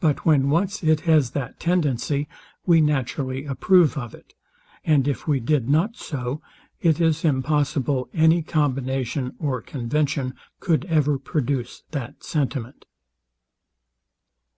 But 0.00 0.24
when 0.24 0.48
once 0.48 0.82
it 0.82 1.00
has 1.00 1.32
that 1.32 1.60
tendency, 1.60 2.26
we 2.64 2.80
naturally 2.80 3.44
approve 3.44 3.98
of 3.98 4.14
it; 4.14 4.32
and 4.82 5.06
if 5.06 5.28
we 5.28 5.40
did 5.40 5.68
not 5.68 5.94
so, 5.94 6.40
it 6.80 7.02
is 7.02 7.22
impossible 7.22 8.08
any 8.14 8.40
combination 8.40 9.34
or 9.38 9.60
convention 9.60 10.32
could 10.58 10.86
ever 10.86 11.18
produce 11.18 11.82
that 11.90 12.24
sentiment. 12.24 12.86